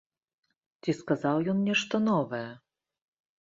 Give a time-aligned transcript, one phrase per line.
[0.83, 2.41] Ці сказаў ён нешта новае?